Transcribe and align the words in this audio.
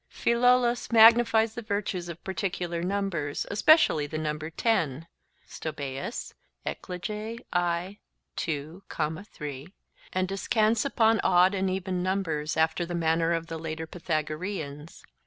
Philolaus 0.09 0.91
magnifies 0.91 1.53
the 1.53 1.61
virtues 1.61 2.09
of 2.09 2.23
particular 2.23 2.81
numbers, 2.81 3.45
especially 3.51 4.05
of 4.05 4.09
the 4.09 4.17
number 4.17 4.49
10 4.49 5.05
(Stob. 5.45 5.77
Eclog.), 5.77 7.05
and 10.11 10.27
descants 10.27 10.85
upon 10.85 11.19
odd 11.23 11.53
and 11.53 11.69
even 11.69 12.01
numbers, 12.01 12.57
after 12.57 12.83
the 12.83 12.95
manner 12.95 13.33
of 13.33 13.45
the 13.45 13.59
later 13.59 13.85
Pythagoreans. 13.85 15.03